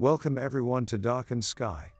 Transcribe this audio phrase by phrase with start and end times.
[0.00, 1.90] Welcome everyone to Darkened Sky.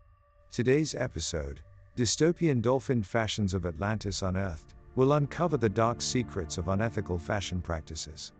[0.52, 1.58] Today's episode,
[1.96, 8.34] Dystopian Dolphin Fashions of Atlantis Unearthed, will uncover the dark secrets of unethical fashion practices.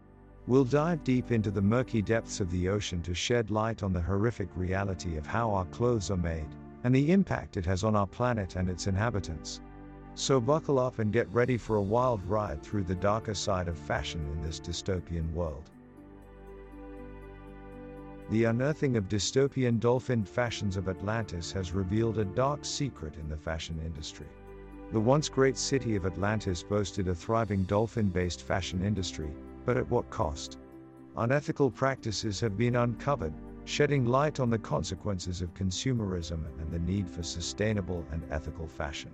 [0.47, 4.01] We'll dive deep into the murky depths of the ocean to shed light on the
[4.01, 6.55] horrific reality of how our clothes are made,
[6.85, 9.61] and the impact it has on our planet and its inhabitants.
[10.15, 13.77] So buckle up and get ready for a wild ride through the darker side of
[13.77, 15.69] fashion in this dystopian world.
[18.31, 23.37] The unearthing of dystopian dolphin fashions of Atlantis has revealed a dark secret in the
[23.39, 24.27] fashion industry.
[24.93, 29.31] The once great city of Atlantis boasted a thriving dolphin based fashion industry,
[29.65, 30.59] but at what cost?
[31.17, 33.33] Unethical practices have been uncovered,
[33.65, 39.11] shedding light on the consequences of consumerism and the need for sustainable and ethical fashion.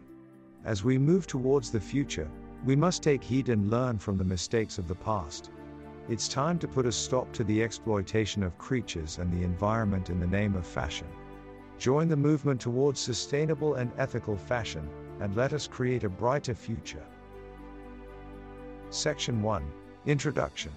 [0.64, 2.28] As we move towards the future,
[2.64, 5.50] we must take heed and learn from the mistakes of the past.
[6.06, 10.20] It's time to put a stop to the exploitation of creatures and the environment in
[10.20, 11.06] the name of fashion.
[11.78, 14.86] Join the movement towards sustainable and ethical fashion,
[15.20, 17.02] and let us create a brighter future.
[18.90, 19.64] Section 1
[20.04, 20.72] Introduction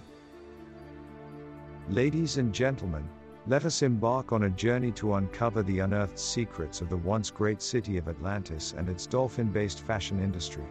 [1.90, 3.06] Ladies and gentlemen,
[3.46, 7.60] let us embark on a journey to uncover the unearthed secrets of the once great
[7.60, 10.64] city of Atlantis and its dolphin based fashion industry.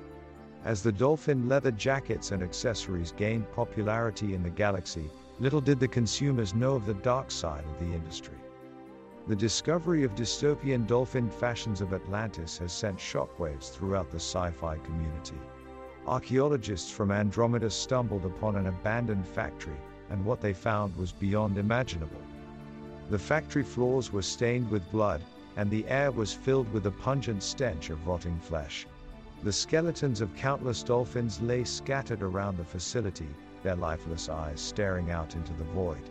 [0.68, 5.10] As the dolphin leather jackets and accessories gained popularity in the galaxy,
[5.40, 8.36] little did the consumers know of the dark side of the industry.
[9.30, 14.78] The discovery of dystopian dolphin fashions of Atlantis has sent shockwaves throughout the sci fi
[14.80, 15.40] community.
[16.06, 22.22] Archaeologists from Andromeda stumbled upon an abandoned factory, and what they found was beyond imaginable.
[23.10, 25.22] The factory floors were stained with blood,
[25.56, 28.86] and the air was filled with a pungent stench of rotting flesh.
[29.44, 33.30] The skeletons of countless dolphins lay scattered around the facility,
[33.62, 36.10] their lifeless eyes staring out into the void.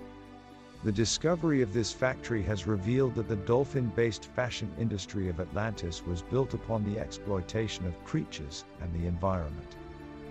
[0.85, 6.07] The discovery of this factory has revealed that the dolphin based fashion industry of Atlantis
[6.07, 9.77] was built upon the exploitation of creatures and the environment.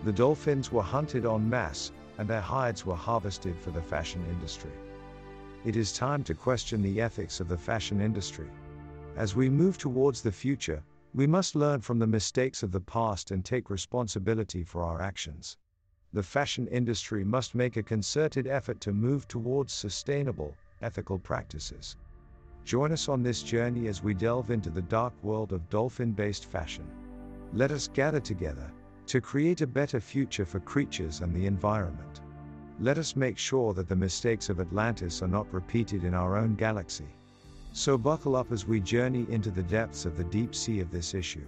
[0.05, 4.71] The dolphins were hunted en masse, and their hides were harvested for the fashion industry.
[5.65, 8.47] It is time to question the ethics of the fashion industry.
[9.17, 10.81] As we move towards the future,
[11.15, 15.55] we must learn from the mistakes of the past and take responsibility for our actions.
[16.11, 21.95] The fashion industry must make a concerted effort to move towards sustainable, ethical practices.
[22.65, 26.47] Join us on this journey as we delve into the dark world of dolphin based
[26.47, 26.85] fashion.
[27.53, 28.69] Let us gather together
[29.07, 32.19] to create a better future for creatures and the environment.
[32.81, 36.55] Let us make sure that the mistakes of Atlantis are not repeated in our own
[36.55, 37.07] galaxy.
[37.77, 41.13] So buckle up as we journey into the depths of the deep sea of this
[41.13, 41.45] issue.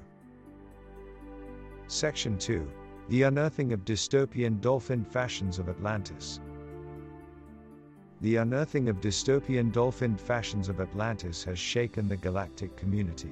[1.88, 2.68] Section 2
[3.08, 6.42] The Unearthing of Dystopian Dolphin Fashions of Atlantis.
[8.20, 13.32] The unearthing of dystopian dolphin fashions of Atlantis has shaken the galactic community.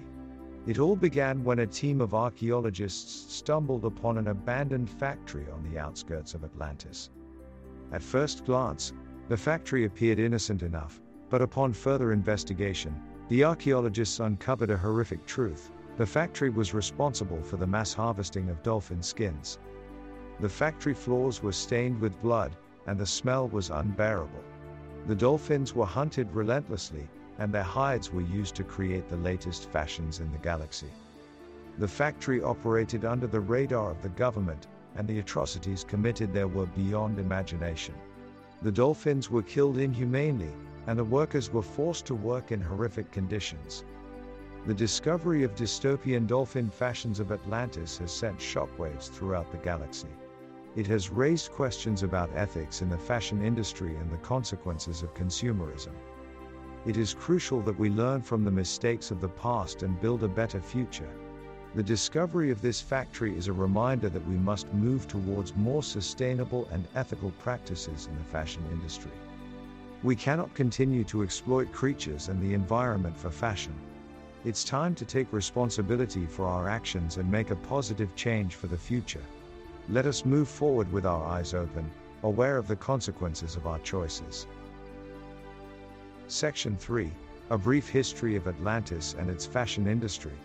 [0.65, 5.77] It all began when a team of archaeologists stumbled upon an abandoned factory on the
[5.77, 7.09] outskirts of Atlantis.
[7.91, 8.93] At first glance,
[9.27, 12.95] the factory appeared innocent enough, but upon further investigation,
[13.29, 18.61] the archaeologists uncovered a horrific truth the factory was responsible for the mass harvesting of
[18.63, 19.59] dolphin skins.
[20.41, 24.43] The factory floors were stained with blood, and the smell was unbearable.
[25.07, 30.19] The dolphins were hunted relentlessly, and their hides were used to create the latest fashions
[30.19, 30.91] in the galaxy.
[31.77, 36.65] The factory operated under the radar of the government, and the atrocities committed there were
[36.65, 37.95] beyond imagination.
[38.61, 40.51] The dolphins were killed inhumanely,
[40.87, 43.83] and the workers were forced to work in horrific conditions.
[44.65, 50.09] The discovery of dystopian dolphin fashions of Atlantis has sent shockwaves throughout the galaxy.
[50.75, 55.93] It has raised questions about ethics in the fashion industry and the consequences of consumerism.
[56.85, 60.27] It is crucial that we learn from the mistakes of the past and build a
[60.27, 61.09] better future.
[61.75, 66.67] The discovery of this factory is a reminder that we must move towards more sustainable
[66.71, 69.11] and ethical practices in the fashion industry.
[70.05, 73.73] We cannot continue to exploit creatures and the environment for fashion.
[74.43, 78.77] It's time to take responsibility for our actions and make a positive change for the
[78.77, 79.23] future.
[79.89, 81.89] Let us move forward with our eyes open,
[82.21, 84.45] aware of the consequences of our choices.
[86.27, 87.11] Section 3
[87.49, 90.37] A Brief History of Atlantis and its Fashion Industry.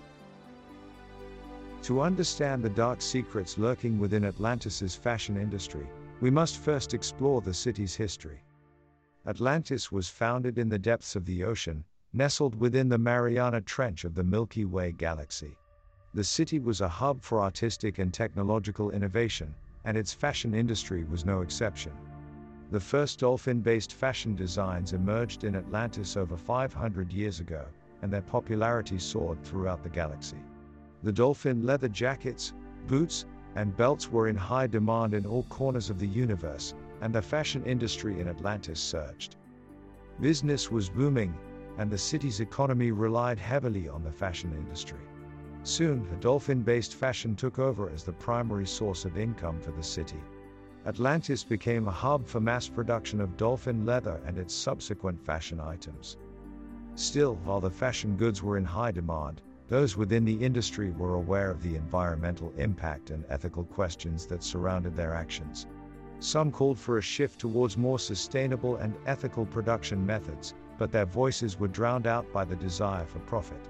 [1.82, 5.86] To understand the dark secrets lurking within Atlantis's fashion industry,
[6.22, 8.40] we must first explore the city's history.
[9.30, 14.12] Atlantis was founded in the depths of the ocean, nestled within the Mariana Trench of
[14.12, 15.56] the Milky Way galaxy.
[16.14, 19.54] The city was a hub for artistic and technological innovation,
[19.84, 21.92] and its fashion industry was no exception.
[22.72, 27.64] The first dolphin based fashion designs emerged in Atlantis over 500 years ago,
[28.02, 30.42] and their popularity soared throughout the galaxy.
[31.04, 32.52] The dolphin leather jackets,
[32.88, 37.22] boots, and belts were in high demand in all corners of the universe, and the
[37.22, 39.36] fashion industry in Atlantis surged.
[40.20, 41.34] Business was booming,
[41.78, 44.98] and the city's economy relied heavily on the fashion industry.
[45.62, 49.82] Soon, the dolphin based fashion took over as the primary source of income for the
[49.82, 50.20] city.
[50.86, 56.16] Atlantis became a hub for mass production of dolphin leather and its subsequent fashion items.
[56.94, 61.50] Still, while the fashion goods were in high demand, those within the industry were aware
[61.50, 65.66] of the environmental impact and ethical questions that surrounded their actions.
[66.22, 71.58] Some called for a shift towards more sustainable and ethical production methods, but their voices
[71.58, 73.66] were drowned out by the desire for profit.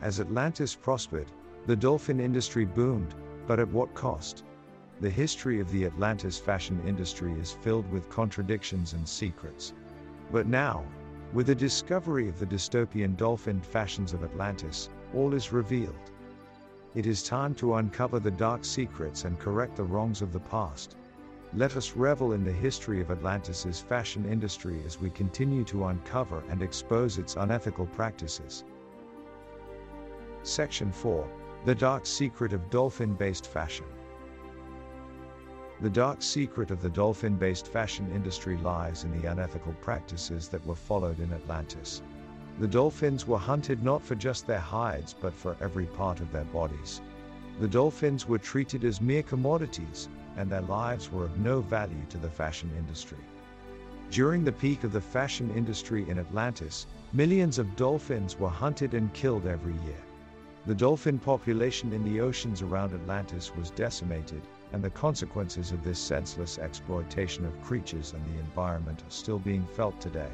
[0.00, 1.30] As Atlantis prospered,
[1.66, 3.14] the dolphin industry boomed,
[3.46, 4.44] but at what cost?
[5.02, 9.74] The history of the Atlantis fashion industry is filled with contradictions and secrets.
[10.32, 10.84] But now,
[11.34, 16.10] with the discovery of the dystopian dolphin fashions of Atlantis, all is revealed.
[16.94, 20.96] It is time to uncover the dark secrets and correct the wrongs of the past.
[21.54, 26.42] Let us revel in the history of Atlantis's fashion industry as we continue to uncover
[26.50, 28.64] and expose its unethical practices.
[30.42, 31.26] Section 4
[31.64, 33.86] The Dark Secret of Dolphin Based Fashion.
[35.80, 40.66] The dark secret of the dolphin based fashion industry lies in the unethical practices that
[40.66, 42.02] were followed in Atlantis.
[42.58, 46.46] The dolphins were hunted not for just their hides but for every part of their
[46.46, 47.00] bodies.
[47.60, 52.16] The dolphins were treated as mere commodities, and their lives were of no value to
[52.16, 53.18] the fashion industry.
[54.10, 59.12] During the peak of the fashion industry in Atlantis, millions of dolphins were hunted and
[59.12, 60.02] killed every year.
[60.64, 64.42] The dolphin population in the oceans around Atlantis was decimated,
[64.72, 69.66] and the consequences of this senseless exploitation of creatures and the environment are still being
[69.66, 70.32] felt today.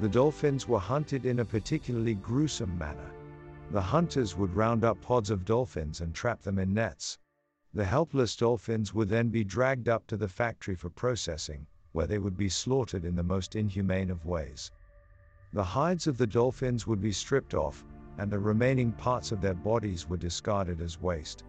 [0.00, 3.12] The dolphins were hunted in a particularly gruesome manner.
[3.70, 7.18] The hunters would round up pods of dolphins and trap them in nets.
[7.76, 12.20] The helpless dolphins would then be dragged up to the factory for processing, where they
[12.20, 14.70] would be slaughtered in the most inhumane of ways.
[15.52, 17.84] The hides of the dolphins would be stripped off,
[18.16, 21.42] and the remaining parts of their bodies were discarded as waste.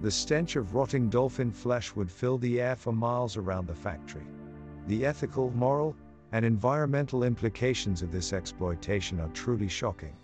[0.00, 4.26] The stench of rotting dolphin flesh would fill the air for miles around the factory.
[4.86, 5.96] The ethical, moral,
[6.30, 10.14] and environmental implications of this exploitation are truly shocking.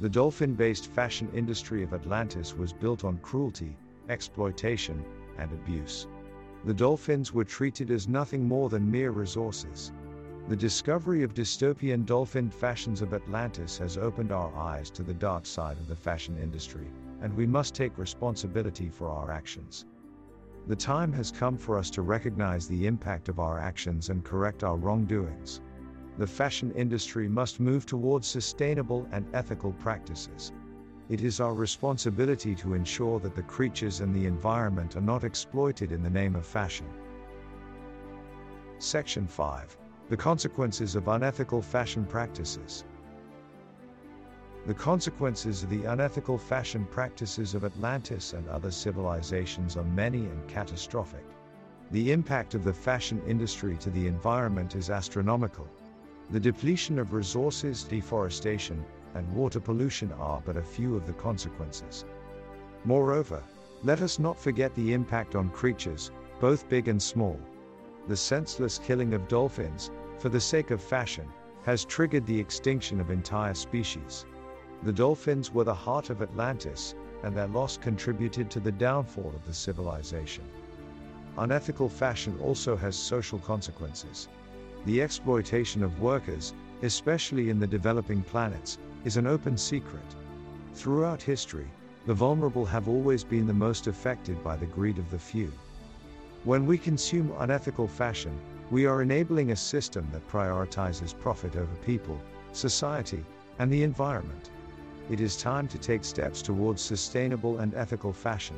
[0.00, 3.78] The dolphin based fashion industry of Atlantis was built on cruelty,
[4.08, 5.04] exploitation,
[5.38, 6.06] and abuse.
[6.64, 9.92] The dolphins were treated as nothing more than mere resources.
[10.48, 15.46] The discovery of dystopian dolphin fashions of Atlantis has opened our eyes to the dark
[15.46, 16.86] side of the fashion industry,
[17.22, 19.86] and we must take responsibility for our actions.
[20.66, 24.64] The time has come for us to recognize the impact of our actions and correct
[24.64, 25.60] our wrongdoings.
[26.16, 30.52] The fashion industry must move towards sustainable and ethical practices.
[31.10, 35.92] It is our responsibility to ensure that the creatures and the environment are not exploited
[35.92, 36.86] in the name of fashion.
[38.78, 39.76] Section 5
[40.08, 42.84] The Consequences of Unethical Fashion Practices.
[44.66, 50.48] The consequences of the unethical fashion practices of Atlantis and other civilizations are many and
[50.48, 51.26] catastrophic.
[51.90, 55.68] The impact of the fashion industry to the environment is astronomical.
[56.30, 58.82] The depletion of resources, deforestation,
[59.14, 62.04] and water pollution are but a few of the consequences.
[62.84, 63.42] Moreover,
[63.82, 67.38] let us not forget the impact on creatures, both big and small.
[68.08, 71.28] The senseless killing of dolphins, for the sake of fashion,
[71.64, 74.26] has triggered the extinction of entire species.
[74.82, 79.46] The dolphins were the heart of Atlantis, and their loss contributed to the downfall of
[79.46, 80.44] the civilization.
[81.38, 84.28] Unethical fashion also has social consequences.
[84.84, 86.52] The exploitation of workers,
[86.82, 90.04] especially in the developing planets, is an open secret.
[90.74, 91.66] Throughout history,
[92.06, 95.52] the vulnerable have always been the most affected by the greed of the few.
[96.44, 98.38] When we consume unethical fashion,
[98.70, 102.18] we are enabling a system that prioritizes profit over people,
[102.52, 103.24] society,
[103.58, 104.50] and the environment.
[105.10, 108.56] It is time to take steps towards sustainable and ethical fashion.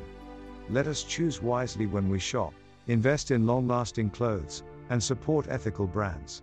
[0.69, 2.53] Let us choose wisely when we shop,
[2.87, 6.41] invest in long lasting clothes, and support ethical brands.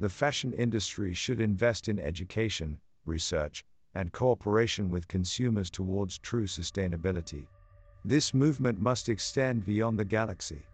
[0.00, 7.46] The fashion industry should invest in education, research, and cooperation with consumers towards true sustainability.
[8.04, 10.66] This movement must extend beyond the galaxy.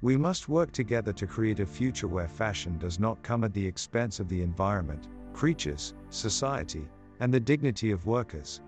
[0.00, 3.64] We must work together to create a future where fashion does not come at the
[3.64, 6.88] expense of the environment, creatures, society,
[7.20, 8.60] and the dignity of workers.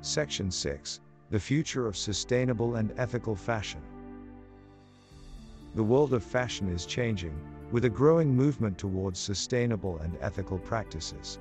[0.00, 3.80] Section 6 The Future of Sustainable and Ethical Fashion.
[5.76, 7.38] The world of fashion is changing,
[7.72, 11.38] with a growing movement towards sustainable and ethical practices.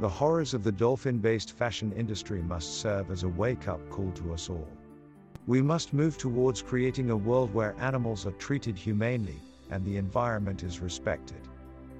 [0.00, 4.10] The horrors of the dolphin based fashion industry must serve as a wake up call
[4.12, 4.68] to us all.
[5.46, 9.40] We must move towards creating a world where animals are treated humanely
[9.70, 11.40] and the environment is respected.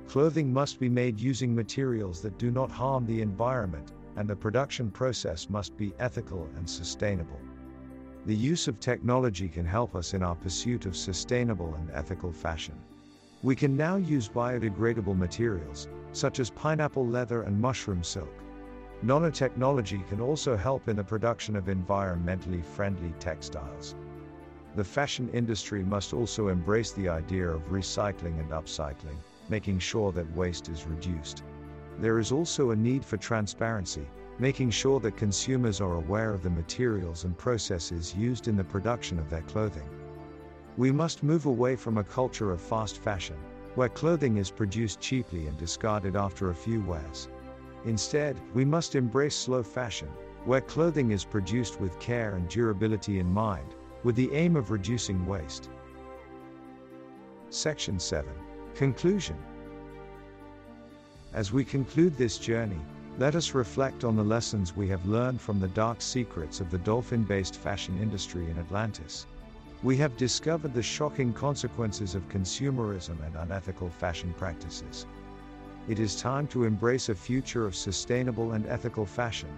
[0.08, 4.90] Clothing must be made using materials that do not harm the environment, and the production
[4.90, 7.40] process must be ethical and sustainable.
[8.24, 12.74] The use of technology can help us in our pursuit of sustainable and ethical fashion.
[13.42, 18.32] We can now use biodegradable materials, such as pineapple leather and mushroom silk.
[19.04, 23.94] Nanotechnology can also help in the production of environmentally friendly textiles.
[24.74, 29.18] The fashion industry must also embrace the idea of recycling and upcycling,
[29.50, 31.44] making sure that waste is reduced.
[31.98, 34.06] There is also a need for transparency,
[34.38, 39.18] making sure that consumers are aware of the materials and processes used in the production
[39.18, 39.88] of their clothing.
[40.76, 43.36] We must move away from a culture of fast fashion,
[43.76, 47.28] where clothing is produced cheaply and discarded after a few wears.
[47.86, 50.08] Instead, we must embrace slow fashion,
[50.44, 55.24] where clothing is produced with care and durability in mind, with the aim of reducing
[55.24, 55.70] waste.
[57.48, 58.30] Section 7
[58.74, 59.38] Conclusion
[61.32, 62.80] As we conclude this journey,
[63.18, 66.78] let us reflect on the lessons we have learned from the dark secrets of the
[66.78, 69.26] dolphin based fashion industry in Atlantis
[69.82, 75.06] we have discovered the shocking consequences of consumerism and unethical fashion practices.
[75.88, 79.50] It is time to embrace a future of sustainable and ethical fashion.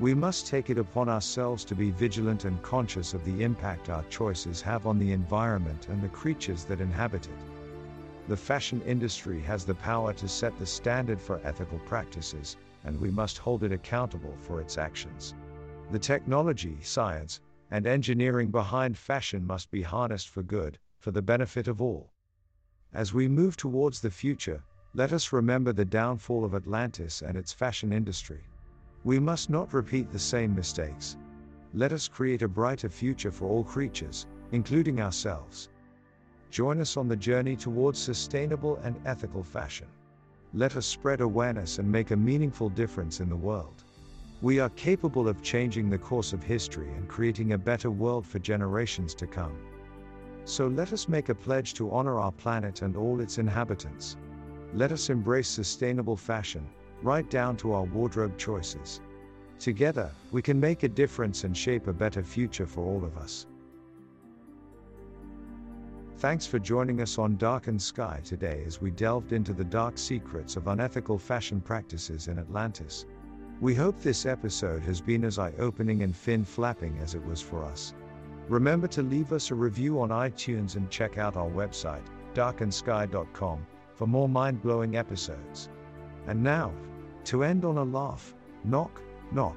[0.00, 4.04] We must take it upon ourselves to be vigilant and conscious of the impact our
[4.04, 8.28] choices have on the environment and the creatures that inhabit it.
[8.28, 13.10] The fashion industry has the power to set the standard for ethical practices, and we
[13.10, 15.34] must hold it accountable for its actions.
[15.90, 21.68] The technology, science, and engineering behind fashion must be harnessed for good, for the benefit
[21.68, 22.10] of all.
[22.92, 24.62] As we move towards the future,
[24.94, 28.40] let us remember the downfall of Atlantis and its fashion industry.
[29.04, 31.16] We must not repeat the same mistakes.
[31.74, 35.68] Let us create a brighter future for all creatures, including ourselves.
[36.50, 39.86] Join us on the journey towards sustainable and ethical fashion.
[40.54, 43.84] Let us spread awareness and make a meaningful difference in the world.
[44.40, 48.38] We are capable of changing the course of history and creating a better world for
[48.38, 49.58] generations to come.
[50.44, 54.16] So let us make a pledge to honor our planet and all its inhabitants.
[54.72, 56.64] Let us embrace sustainable fashion,
[57.02, 59.00] right down to our wardrobe choices.
[59.58, 63.46] Together, we can make a difference and shape a better future for all of us.
[66.18, 70.54] Thanks for joining us on Darkened Sky today as we delved into the dark secrets
[70.54, 73.04] of unethical fashion practices in Atlantis.
[73.60, 77.42] We hope this episode has been as eye opening and fin flapping as it was
[77.42, 77.92] for us.
[78.48, 84.06] Remember to leave us a review on iTunes and check out our website, darkendsky.com, for
[84.06, 85.70] more mind blowing episodes.
[86.28, 86.72] And now,
[87.24, 89.56] to end on a laugh, knock, knock.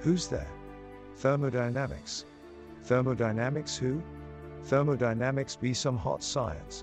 [0.00, 0.50] Who's there?
[1.16, 2.24] Thermodynamics.
[2.84, 4.02] Thermodynamics who?
[4.64, 6.82] Thermodynamics be some hot science.